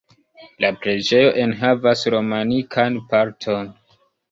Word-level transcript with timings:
La 0.63 0.71
preĝejo 0.85 1.35
enhavas 1.43 2.03
romanikan 2.15 3.01
parton. 3.15 3.73